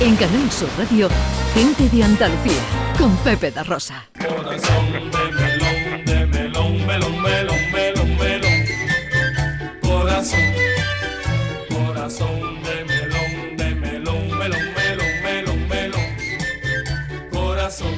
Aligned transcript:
En 0.00 0.16
Canal 0.16 0.50
Sur 0.50 0.68
Radio, 0.76 1.08
Gente 1.54 1.88
de 1.88 2.02
Andalucía, 2.02 2.60
con 2.98 3.16
Pepe 3.18 3.52
da 3.52 3.62
Rosa. 3.62 4.04
Corazón 4.18 4.92
de 4.92 5.32
melón, 5.32 6.04
de 6.04 6.26
melón, 6.26 6.86
melón, 6.86 7.22
melón, 7.22 7.72
melón, 7.72 8.16
melón. 8.18 8.64
Corazón, 9.80 10.40
corazón 11.70 12.62
de 12.64 12.84
melón, 12.84 13.56
de 13.56 13.74
melón, 13.76 14.38
melón, 14.38 14.74
melón, 14.74 15.22
melón, 15.22 15.68
melón. 15.68 17.30
Corazón. 17.30 17.94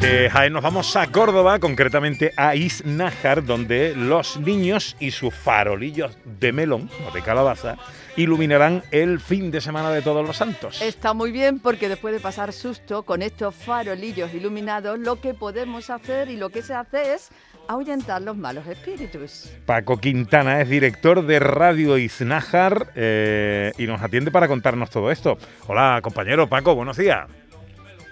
De 0.00 0.28
Jaén 0.30 0.52
nos 0.52 0.62
vamos 0.62 0.94
a 0.94 1.06
Córdoba, 1.06 1.58
concretamente 1.58 2.32
a 2.36 2.54
Iznájar, 2.54 3.44
donde 3.44 3.94
los 3.96 4.36
niños 4.38 4.94
y 5.00 5.10
sus 5.10 5.34
farolillos 5.34 6.18
de 6.38 6.52
melón 6.52 6.90
o 7.08 7.14
de 7.14 7.22
calabaza 7.22 7.76
iluminarán 8.16 8.82
el 8.90 9.20
fin 9.20 9.50
de 9.50 9.62
semana 9.62 9.90
de 9.90 10.02
Todos 10.02 10.26
los 10.26 10.36
Santos. 10.36 10.82
Está 10.82 11.14
muy 11.14 11.32
bien 11.32 11.60
porque 11.60 11.88
después 11.88 12.12
de 12.12 12.20
pasar 12.20 12.52
susto 12.52 13.04
con 13.04 13.22
estos 13.22 13.54
farolillos 13.54 14.34
iluminados, 14.34 14.98
lo 14.98 15.20
que 15.20 15.32
podemos 15.32 15.88
hacer 15.88 16.28
y 16.28 16.36
lo 16.36 16.50
que 16.50 16.62
se 16.62 16.74
hace 16.74 17.14
es 17.14 17.30
ahuyentar 17.66 18.20
los 18.20 18.36
malos 18.36 18.66
espíritus. 18.66 19.50
Paco 19.64 19.98
Quintana 19.98 20.60
es 20.60 20.68
director 20.68 21.24
de 21.24 21.38
Radio 21.38 21.96
Iznájar 21.96 22.92
eh, 22.94 23.72
y 23.78 23.86
nos 23.86 24.02
atiende 24.02 24.30
para 24.30 24.46
contarnos 24.46 24.90
todo 24.90 25.10
esto. 25.10 25.38
Hola, 25.66 26.00
compañero 26.02 26.48
Paco, 26.48 26.74
buenos 26.74 26.98
días. 26.98 27.26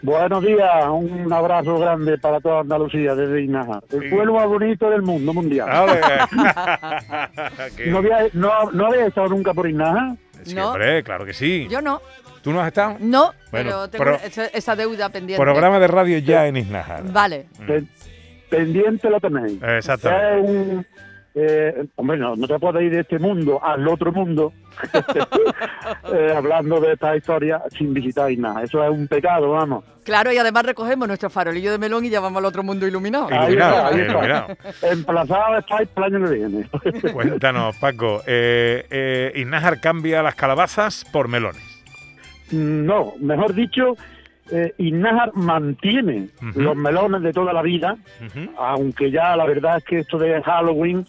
Buenos 0.04 0.44
días, 0.44 0.84
un 0.90 1.32
abrazo 1.32 1.78
grande 1.78 2.18
para 2.18 2.38
toda 2.38 2.60
Andalucía 2.60 3.14
desde 3.14 3.40
Inaja, 3.42 3.80
el 3.90 4.02
Sí. 4.02 4.08
pueblo 4.10 4.34
más 4.34 4.46
bonito 4.46 4.90
del 4.90 5.00
mundo 5.00 5.32
mundial. 5.32 5.66
Qué- 7.74 7.86
¿No, 7.90 7.98
había, 7.98 8.18
no, 8.34 8.70
¿No 8.72 8.86
había 8.88 9.06
estado 9.06 9.28
nunca 9.28 9.54
por 9.54 9.66
Inaja? 9.66 10.14
Sí, 10.42 10.54
No. 10.54 10.72
hombre, 10.72 11.02
claro 11.02 11.24
que 11.24 11.32
sí. 11.32 11.66
Yo 11.70 11.80
no, 11.80 12.02
¿Tú 12.42 12.52
no 12.52 12.60
has 12.60 12.66
estado? 12.66 12.96
no, 13.00 13.32
Bueno, 13.50 13.70
pero 13.70 13.88
tengo 13.88 14.04
pro- 14.04 14.14
esa, 14.16 14.44
esa 14.48 14.76
deuda 14.76 15.08
pendiente. 15.08 15.42
Programa 15.42 15.78
de 15.80 15.86
radio 15.86 16.18
ya 16.18 16.46
en 16.48 16.58
Iznájar. 16.58 17.04
Vale. 17.10 17.46
Mm. 17.60 17.66
Pen- 17.66 17.88
pendiente 18.50 19.08
lo 19.08 19.18
tenéis. 19.20 19.58
Exactamente. 19.62 20.38
Es 20.40 20.44
un, 20.50 20.86
eh, 21.34 21.86
hombre, 21.96 22.16
no, 22.16 22.36
no 22.36 22.46
te 22.46 22.58
puedes 22.58 22.82
ir 22.82 22.92
de 22.92 23.00
este 23.00 23.18
mundo 23.18 23.62
al 23.62 23.86
otro 23.88 24.12
mundo 24.12 24.52
eh, 26.12 26.32
hablando 26.36 26.80
de 26.80 26.92
esta 26.92 27.16
historia 27.16 27.62
sin 27.76 27.92
visitar 27.92 28.30
Inaja. 28.30 28.62
Eso 28.62 28.84
es 28.84 28.90
un 28.90 29.08
pecado, 29.08 29.50
vamos. 29.50 29.84
Claro, 30.04 30.32
y 30.32 30.38
además 30.38 30.66
recogemos 30.66 31.08
nuestro 31.08 31.30
farolillo 31.30 31.72
de 31.72 31.78
melón 31.78 32.04
y 32.04 32.10
ya 32.10 32.20
vamos 32.20 32.38
al 32.38 32.44
otro 32.44 32.62
mundo 32.62 32.86
iluminado. 32.86 33.28
Ahí 33.30 33.52
Iluminado, 33.52 33.74
está, 33.74 33.88
ahí 33.88 34.00
está. 34.00 34.12
iluminado. 34.12 34.46
Emplazado 34.82 35.58
estáis 35.58 35.88
para 35.88 36.06
el 36.06 36.14
año 36.14 36.26
que 36.28 36.34
viene. 36.34 36.68
Cuéntanos, 37.12 37.76
Paco. 37.76 38.20
Eh, 38.26 38.86
eh, 38.90 39.46
cambia 39.80 40.22
las 40.22 40.34
calabazas 40.34 41.04
por 41.10 41.28
melones. 41.28 41.62
No, 42.50 43.14
mejor 43.20 43.54
dicho, 43.54 43.96
eh, 44.50 44.74
Innájar 44.78 45.32
mantiene 45.34 46.28
los 46.62 46.76
melones 46.76 47.22
de 47.22 47.32
toda 47.32 47.52
la 47.52 47.62
vida, 47.62 47.96
aunque 48.58 49.10
ya 49.10 49.36
la 49.36 49.46
verdad 49.46 49.78
es 49.78 49.84
que 49.84 49.98
esto 50.00 50.18
de 50.18 50.42
Halloween, 50.42 51.06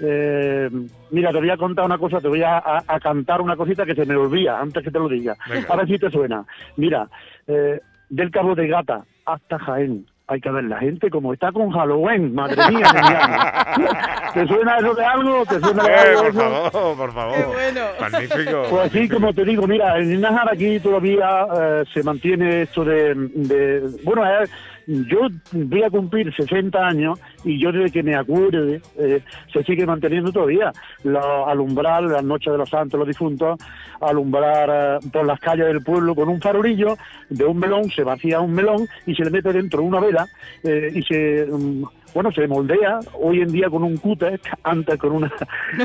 eh, 0.00 0.70
mira, 1.10 1.32
te 1.32 1.38
voy 1.38 1.50
a 1.50 1.56
contar 1.56 1.84
una 1.84 1.98
cosa, 1.98 2.20
te 2.20 2.28
voy 2.28 2.42
a, 2.42 2.58
a- 2.58 2.84
a 2.86 3.00
cantar 3.00 3.40
una 3.40 3.56
cosita 3.56 3.84
que 3.84 3.94
se 3.94 4.06
me 4.06 4.14
olvida 4.16 4.60
antes 4.60 4.82
que 4.84 4.90
te 4.90 4.98
lo 4.98 5.08
diga. 5.08 5.36
Venga. 5.48 5.72
A 5.72 5.76
ver 5.76 5.86
si 5.88 5.98
te 5.98 6.10
suena. 6.10 6.44
Mira, 6.76 7.08
eh, 7.46 7.80
del 8.08 8.30
Cabo 8.30 8.54
de 8.54 8.68
Gata 8.68 9.04
hasta 9.24 9.58
Jaén. 9.58 10.06
Hay 10.30 10.40
que 10.42 10.50
ver 10.50 10.64
la 10.64 10.78
gente 10.78 11.08
como 11.08 11.32
está 11.32 11.50
con 11.52 11.70
Halloween, 11.70 12.34
madre 12.34 12.56
mía. 12.70 12.86
¿Te 14.34 14.46
suena 14.46 14.76
eso 14.76 14.94
de 14.94 15.04
algo? 15.04 15.46
¿Te 15.46 15.58
suena 15.58 15.82
de 15.84 15.90
Eh, 15.90 15.96
algo 15.96 16.22
por 16.22 16.32
favor, 16.34 16.96
por 16.98 17.12
favor. 17.14 17.34
Qué 17.34 17.44
bueno. 17.46 17.80
Magnífico. 17.98 18.62
Pues 18.68 18.92
sí, 18.92 19.08
como 19.08 19.32
te 19.32 19.44
digo, 19.44 19.66
mira, 19.66 19.98
en 19.98 20.20
Nájar 20.20 20.52
aquí 20.52 20.78
todavía 20.80 21.46
eh, 21.58 21.84
se 21.94 22.02
mantiene 22.02 22.62
esto 22.62 22.84
de... 22.84 23.14
de- 23.14 23.82
bueno, 24.04 24.22
eh, 24.26 24.46
yo 24.88 25.18
voy 25.52 25.82
a 25.82 25.90
cumplir 25.90 26.34
60 26.34 26.78
años 26.78 27.20
y 27.44 27.60
yo 27.60 27.70
desde 27.70 27.90
que 27.92 28.02
me 28.02 28.16
acuerde 28.16 28.80
eh, 28.98 29.22
se 29.52 29.62
sigue 29.64 29.84
manteniendo 29.86 30.32
todavía. 30.32 30.72
Lo- 31.04 31.46
alumbrar 31.46 32.02
las 32.04 32.24
noches 32.24 32.50
de 32.52 32.58
los 32.58 32.70
santos, 32.70 32.98
los 32.98 33.06
difuntos, 33.06 33.58
alumbrar 34.00 34.68
eh, 35.02 35.08
por 35.12 35.26
las 35.26 35.38
calles 35.40 35.66
del 35.66 35.82
pueblo 35.82 36.14
con 36.14 36.28
un 36.28 36.40
farolillo 36.40 36.96
de 37.28 37.44
un 37.44 37.58
melón, 37.58 37.90
se 37.90 38.02
vacía 38.02 38.40
un 38.40 38.52
melón 38.54 38.86
y 39.06 39.14
se 39.14 39.24
le 39.24 39.30
mete 39.30 39.52
dentro 39.52 39.82
una 39.82 40.00
vela 40.00 40.26
eh, 40.64 40.90
y 40.94 41.02
se... 41.02 41.46
mm, 41.50 41.82
bueno, 42.14 42.32
se 42.32 42.48
moldea 42.48 43.00
hoy 43.20 43.42
en 43.42 43.52
día 43.52 43.68
con 43.68 43.82
un 43.84 43.98
cúter, 43.98 44.40
antes 44.64 44.96
con 44.98 45.12
una 45.12 45.30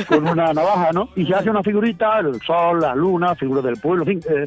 con 0.08 0.26
una 0.26 0.54
navaja, 0.54 0.92
¿no? 0.94 1.10
Y 1.18 1.26
se 1.26 1.36
hace 1.36 1.50
una 1.50 1.62
figurita, 1.62 2.20
el 2.20 2.40
sol, 2.42 2.80
la 2.80 2.96
luna, 2.96 3.36
figura 3.36 3.62
del 3.62 3.76
pueblo, 3.76 4.04
en 4.04 4.22
fin, 4.22 4.32
eh, 4.34 4.46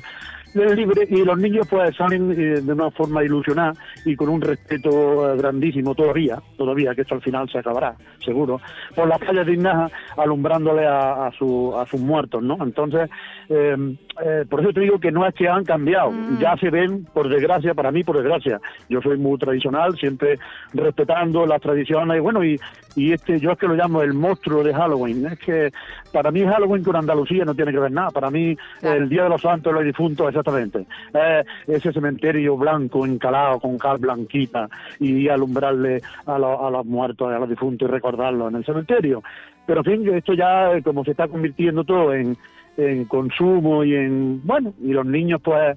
es 0.65 0.77
libre 0.77 1.07
y 1.11 1.25
los 1.25 1.39
niños 1.39 1.67
pues 1.69 1.95
salen 1.97 2.33
eh, 2.33 2.61
de 2.61 2.73
una 2.73 2.91
forma 2.91 3.23
ilusionada 3.23 3.73
y 4.05 4.15
con 4.17 4.29
un 4.29 4.41
respeto 4.41 5.33
eh, 5.33 5.37
grandísimo 5.37 5.95
todavía, 5.95 6.39
todavía 6.57 6.95
que 6.95 7.03
esto 7.03 7.15
al 7.15 7.23
final 7.23 7.49
se 7.51 7.59
acabará, 7.59 7.95
seguro, 8.25 8.61
por 8.95 9.09
las 9.09 9.19
calles 9.19 9.47
de 9.47 9.55
Inaja 9.55 9.91
alumbrándole 10.17 10.87
a, 10.87 11.27
a, 11.27 11.33
su, 11.33 11.75
a 11.77 11.87
sus 11.87 12.01
muertos, 12.01 12.43
¿no? 12.43 12.57
Entonces, 12.63 13.09
eh, 13.49 13.77
eh, 14.25 14.45
por 14.49 14.61
eso 14.61 14.73
te 14.73 14.81
digo 14.81 14.99
que 14.99 15.13
no 15.13 15.27
es 15.27 15.35
que 15.35 15.49
han 15.49 15.65
cambiado, 15.65 16.13
ya 16.41 16.57
se 16.57 16.71
ven, 16.71 17.05
por 17.13 17.29
desgracia, 17.29 17.75
para 17.75 17.91
mí 17.91 18.03
por 18.05 18.17
desgracia, 18.17 18.61
yo 18.89 19.01
soy 19.03 19.19
muy 19.19 19.39
tradicional, 19.39 19.97
siempre 19.97 20.39
respetando 20.73 21.47
las 21.47 21.61
tradiciones 21.61 22.17
y 22.17 22.21
bueno, 22.21 22.45
y, 22.45 22.59
y 22.95 23.13
este 23.13 23.39
yo 23.41 23.53
es 23.53 23.59
que 23.59 23.67
lo 23.69 23.75
llamo 23.75 24.03
el 24.03 24.15
monstruo 24.15 24.63
de 24.63 24.73
Halloween, 24.75 25.27
es 25.27 25.39
que 25.39 25.71
para 26.13 26.31
mí 26.31 26.41
Halloween 26.45 26.83
con 26.83 26.97
Andalucía 26.97 27.45
no 27.45 27.55
tiene 27.55 27.73
que 27.73 27.79
ver 27.79 27.93
nada, 27.93 28.11
para 28.11 28.31
mí 28.31 28.57
Claro. 28.81 29.03
el 29.03 29.09
Día 29.09 29.25
de 29.25 29.29
los 29.31 29.41
Santos, 29.43 29.73
los 29.73 29.85
difuntos, 29.85 30.29
exactamente, 30.47 30.87
Eh, 31.15 31.45
ese 31.67 31.93
cementerio 31.93 32.57
blanco 32.57 33.05
encalado 33.07 33.59
con 33.61 33.79
cal 33.79 33.99
blanquita 33.99 34.69
y 35.01 35.29
alumbrarle 35.29 36.01
a, 36.27 36.39
los- 36.39 36.61
a 36.61 36.71
los 36.71 36.87
muertos, 36.87 37.33
a 37.33 37.39
los 37.39 37.49
difuntos 37.49 37.89
y 37.89 37.93
recordarlos 37.93 38.51
en 38.51 38.57
el 38.57 38.65
cementerio, 38.65 39.23
pero 39.67 39.81
en 39.81 39.85
fin, 39.85 40.15
esto 40.15 40.35
ya 40.35 40.73
eh, 40.73 40.83
como 40.83 41.05
se 41.05 41.11
está 41.13 41.29
convirtiendo 41.29 41.85
todo 41.85 42.15
en, 42.15 42.37
en 42.77 43.05
consumo 43.07 43.85
y 43.85 43.95
en, 43.95 44.41
bueno, 44.45 44.73
y 44.83 44.93
los 44.93 45.07
niños 45.07 45.41
pues 45.43 45.77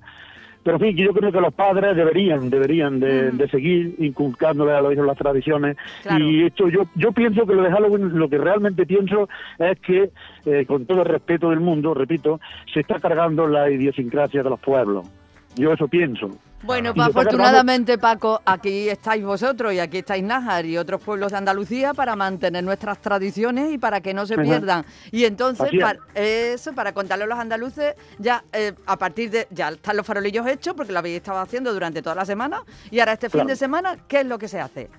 pero 0.63 0.77
en 0.77 0.81
fin, 0.81 0.97
yo 0.97 1.13
creo 1.13 1.31
que 1.31 1.39
los 1.39 1.53
padres 1.53 1.95
deberían, 1.95 2.49
deberían 2.49 2.99
de, 2.99 3.31
de 3.31 3.49
seguir 3.49 3.95
inculcándole 3.99 4.73
a 4.73 4.81
los 4.81 4.93
hijos 4.93 5.05
las 5.05 5.17
tradiciones. 5.17 5.77
Claro. 6.03 6.25
Y 6.25 6.43
esto 6.43 6.67
yo, 6.67 6.83
yo 6.95 7.11
pienso 7.11 7.45
que 7.45 7.55
lo 7.55 7.63
de 7.63 7.71
Halloween, 7.71 8.17
lo 8.17 8.29
que 8.29 8.37
realmente 8.37 8.85
pienso 8.85 9.29
es 9.57 9.79
que, 9.79 10.09
eh, 10.45 10.65
con 10.65 10.85
todo 10.85 11.03
el 11.03 11.07
respeto 11.07 11.49
del 11.49 11.61
mundo, 11.61 11.93
repito, 11.93 12.39
se 12.73 12.81
está 12.81 12.99
cargando 12.99 13.47
la 13.47 13.69
idiosincrasia 13.69 14.43
de 14.43 14.49
los 14.49 14.59
pueblos. 14.59 15.07
Yo 15.55 15.73
eso 15.73 15.87
pienso. 15.87 16.29
Bueno, 16.63 16.89
Y 16.89 16.93
pues 16.93 17.07
afortunadamente, 17.07 17.97
Paco, 17.97 18.41
aquí 18.45 18.89
estáis 18.89 19.23
vosotros 19.23 19.73
y 19.73 19.79
aquí 19.79 19.99
estáis 19.99 20.23
Nájar 20.23 20.65
y 20.65 20.77
otros 20.77 21.01
pueblos 21.01 21.31
de 21.31 21.37
Andalucía 21.37 21.93
para 21.93 22.15
mantener 22.15 22.63
nuestras 22.63 22.99
tradiciones 22.99 23.71
y 23.71 23.77
para 23.77 24.01
que 24.01 24.13
no 24.13 24.25
se 24.25 24.37
pierdan. 24.37 24.85
Y 25.11 25.23
entonces, 25.25 25.69
para, 25.79 25.99
eso, 26.15 26.73
para 26.73 26.91
contarle 26.91 27.23
a 27.23 27.27
los 27.27 27.39
andaluces, 27.39 27.95
ya 28.17 28.43
eh, 28.51 28.73
a 28.85 28.97
partir 28.97 29.31
de, 29.31 29.47
ya 29.51 29.69
están 29.69 29.95
los 29.95 30.05
farolillos 30.05 30.45
hechos, 30.47 30.73
porque 30.75 30.91
lo 30.91 30.99
habéis 30.99 31.17
estado 31.17 31.39
haciendo 31.39 31.73
durante 31.73 32.01
toda 32.01 32.15
la 32.15 32.25
semana, 32.25 32.61
y 32.91 32.99
ahora 32.99 33.13
este 33.13 33.29
fin 33.29 33.39
Claro. 33.39 33.47
de 33.49 33.55
semana, 33.55 33.97
¿qué 34.07 34.19
es 34.21 34.25
lo 34.25 34.37
que 34.37 34.47
se 34.49 34.59
hace? 34.59 34.89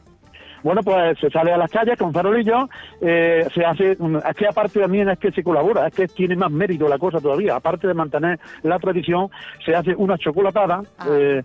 Bueno, 0.63 0.83
pues 0.83 1.19
se 1.19 1.31
sale 1.31 1.53
a 1.53 1.57
las 1.59 1.71
calles 1.71 1.99
con 1.99 2.13
farolillos, 2.13 2.65
eh, 3.01 3.47
se 3.55 3.65
hace, 3.65 3.97
mm, 3.99 4.17
es 4.17 4.37
que 4.37 4.47
aparte 4.47 4.81
también 4.81 5.09
es 5.09 5.19
que 5.19 5.33
se 5.33 5.43
colabora, 5.43 5.87
es 5.87 5.95
que 5.95 6.09
tiene 6.09 6.37
más 6.37 6.51
mérito 6.51 6.89
la 6.89 6.99
cosa 6.99 7.21
todavía, 7.21 7.57
aparte 7.57 7.87
de 7.87 7.95
mantener 7.95 8.39
la 8.63 8.79
tradición, 8.79 9.29
se 9.65 9.75
hace 9.75 9.95
una 9.95 10.19
chocolatada 10.19 10.83
Ah. 10.99 11.07
eh, 11.11 11.43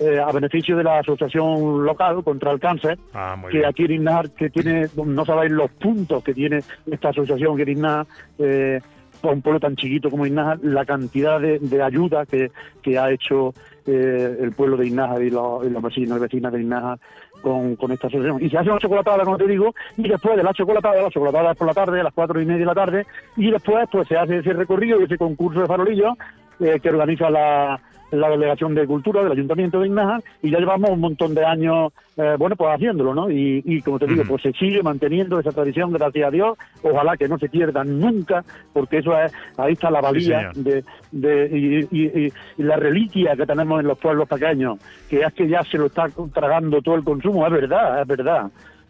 eh, 0.00 0.18
a 0.18 0.32
beneficio 0.32 0.76
de 0.76 0.82
la 0.82 0.98
asociación 0.98 1.84
local 1.84 2.24
contra 2.24 2.50
el 2.50 2.58
cáncer, 2.58 2.98
Ah, 3.12 3.36
que 3.48 3.58
bien. 3.58 3.66
aquí 3.66 3.84
en 3.84 3.90
que 4.36 4.50
tiene, 4.50 4.86
no 5.04 5.24
sabéis 5.24 5.52
los 5.52 5.70
puntos 5.70 6.24
que 6.24 6.34
tiene 6.34 6.60
esta 6.90 7.10
asociación 7.10 7.56
que 7.56 7.64
en 7.64 8.06
eh, 8.38 8.80
para 9.20 9.34
un 9.34 9.42
pueblo 9.42 9.60
tan 9.60 9.76
chiquito 9.76 10.10
como 10.10 10.26
Iznar, 10.26 10.58
la 10.62 10.84
cantidad 10.84 11.40
de, 11.40 11.58
de 11.60 11.82
ayuda 11.82 12.26
que, 12.26 12.50
que 12.82 12.98
ha 12.98 13.10
hecho 13.10 13.54
eh, 13.86 14.36
el 14.40 14.52
pueblo 14.52 14.76
de 14.76 14.86
Iznar 14.86 15.22
y 15.22 15.30
los, 15.30 15.64
y 15.64 15.70
los 15.70 15.82
vecinos 15.82 16.18
y 16.18 16.20
vecinas 16.20 16.52
de 16.52 16.60
Iznar 16.60 16.98
con, 17.44 17.76
con 17.76 17.92
esta 17.92 18.08
asociación. 18.08 18.42
Y 18.42 18.50
se 18.50 18.58
hace 18.58 18.70
una 18.70 18.80
chocolatada, 18.80 19.22
como 19.22 19.36
te 19.36 19.46
digo, 19.46 19.74
y 19.96 20.08
después 20.08 20.36
de 20.36 20.42
la 20.42 20.54
chocolatada, 20.54 21.02
la 21.02 21.10
chocolatada 21.10 21.54
por 21.54 21.66
la 21.68 21.74
tarde, 21.74 22.00
a 22.00 22.04
las 22.04 22.14
cuatro 22.14 22.40
y 22.40 22.46
media 22.46 22.60
de 22.60 22.66
la 22.66 22.74
tarde, 22.74 23.06
y 23.36 23.50
después 23.50 23.86
pues 23.92 24.08
se 24.08 24.16
hace 24.16 24.38
ese 24.38 24.52
recorrido 24.54 25.00
y 25.00 25.04
ese 25.04 25.18
concurso 25.18 25.60
de 25.60 25.66
farolillos 25.66 26.14
eh, 26.60 26.78
que 26.80 26.88
organiza 26.90 27.30
la, 27.30 27.80
la 28.10 28.28
Delegación 28.30 28.74
de 28.74 28.86
Cultura 28.86 29.22
del 29.22 29.32
Ayuntamiento 29.32 29.80
de 29.80 29.88
Ignaja 29.88 30.20
y 30.42 30.50
ya 30.50 30.58
llevamos 30.58 30.90
un 30.90 31.00
montón 31.00 31.34
de 31.34 31.44
años, 31.44 31.92
eh, 32.16 32.36
bueno, 32.38 32.54
pues 32.54 32.70
haciéndolo, 32.74 33.12
¿no? 33.14 33.28
Y, 33.30 33.60
y 33.64 33.82
como 33.82 33.98
te 33.98 34.06
digo, 34.06 34.22
pues 34.28 34.42
se 34.42 34.52
sigue 34.52 34.82
manteniendo 34.84 35.40
esa 35.40 35.50
tradición, 35.50 35.92
gracias 35.92 36.28
a 36.28 36.30
Dios, 36.30 36.56
ojalá 36.82 37.16
que 37.16 37.26
no 37.28 37.38
se 37.38 37.48
pierda 37.48 37.82
nunca, 37.82 38.44
porque 38.72 38.98
eso 38.98 39.18
es, 39.18 39.32
ahí 39.56 39.72
está 39.72 39.90
la 39.90 40.00
valía 40.00 40.50
de, 40.54 40.84
de 41.10 41.88
y- 41.90 42.26
y 42.58 42.62
la 42.62 42.76
reliquia 42.76 43.34
que 43.36 43.46
tenemos 43.46 43.80
en 43.80 43.88
los 43.88 43.98
pueblos 43.98 44.28
pequeños, 44.28 44.78
que 45.10 45.20
es 45.22 45.32
que 45.34 45.48
ya 45.48 45.62
se 45.64 45.76
lo 45.78 45.86
está 45.86 46.06
tragando 46.32 46.80
todo 46.82 46.94
el 46.94 47.02
consumo, 47.04 47.44
es 47.46 47.52
verdad, 47.52 48.02
es 48.02 48.06
verdad. 48.06 48.46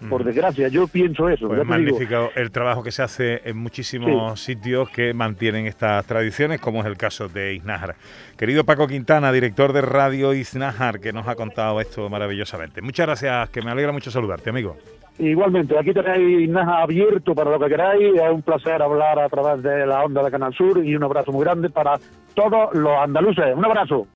Por 0.09 0.23
Mm. 0.23 0.27
desgracia. 0.27 0.69
Yo 0.69 0.87
pienso 0.89 1.29
eso. 1.29 1.47
Pues 1.49 1.61
digo. 1.61 1.71
magnífico 1.71 2.31
el 2.35 2.51
trabajo 2.51 2.83
que 2.83 2.91
se 2.91 3.03
hace 3.03 3.41
en 3.45 3.57
muchísimos 3.57 4.41
sitios 4.41 4.89
que 4.91 5.15
mantienen 5.15 5.67
estas 5.67 6.05
tradiciones, 6.07 6.61
como 6.61 6.81
es 6.81 6.87
el 6.87 6.97
caso 6.97 7.29
de 7.29 7.55
Iznájar. 7.55 7.97
Querido 8.37 8.65
Paco 8.65 8.87
Quintana, 8.87 9.33
director 9.33 9.73
de 9.73 9.81
Radio 9.83 10.35
Iznájar, 10.35 11.01
que 11.01 11.13
nos 11.13 11.27
ha 11.29 11.35
contado 11.37 11.81
esto 11.81 12.09
maravillosamente. 12.11 12.83
Muchas 12.83 13.07
gracias, 13.07 13.49
que 13.51 13.63
me 13.63 13.71
alegra 13.71 13.93
mucho 13.93 14.11
saludarte, 14.11 14.51
amigo. 14.51 14.77
Igualmente, 15.19 15.79
aquí 15.79 15.93
tenéis 15.93 16.49
Naja 16.51 16.83
abierto 16.83 17.35
para 17.37 17.51
lo 17.53 17.61
que 17.61 17.69
queráis. 17.69 18.15
Es 18.17 18.31
un 18.33 18.43
placer 18.43 18.83
hablar 18.83 19.19
a 19.21 19.29
través 19.29 19.63
de 19.63 19.87
la 19.87 20.03
onda 20.03 20.25
de 20.25 20.31
Canal 20.31 20.53
Sur 20.53 20.85
y 20.85 20.97
un 20.97 21.05
abrazo 21.05 21.31
muy 21.31 21.45
grande 21.45 21.71
para 21.71 21.95
todos 22.35 22.75
los 22.75 22.99
andaluces. 22.99 23.45
Un 23.57 23.65
abrazo. 23.65 24.09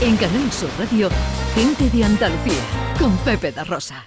En 0.00 0.16
Canal 0.16 0.52
Sur 0.52 0.68
Radio, 0.78 1.08
gente 1.54 1.88
de 1.96 2.04
Andalucía, 2.04 2.52
con 2.98 3.16
Pepe 3.18 3.52
da 3.52 3.64
Rosa. 3.64 4.06